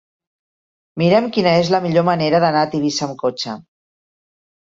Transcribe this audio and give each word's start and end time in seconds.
Mira'm 1.01 1.27
quina 1.35 1.51
és 1.65 1.69
la 1.75 1.81
millor 1.83 2.07
manera 2.09 2.41
d'anar 2.45 2.63
a 2.67 2.69
Tivissa 2.73 3.05
amb 3.09 3.17
cotxe. 3.23 3.59